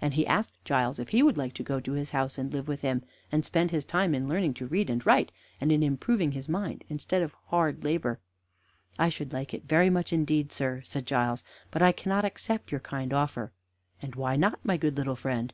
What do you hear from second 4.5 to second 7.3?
to read and write, and in improving his mind, instead